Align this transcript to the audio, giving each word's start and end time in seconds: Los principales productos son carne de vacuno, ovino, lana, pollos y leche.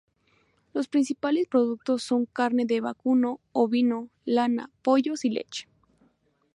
Los 0.73 0.87
principales 0.87 1.45
productos 1.47 2.01
son 2.01 2.25
carne 2.25 2.65
de 2.65 2.81
vacuno, 2.81 3.39
ovino, 3.51 4.09
lana, 4.25 4.71
pollos 4.81 5.25
y 5.25 5.29
leche. 5.29 5.67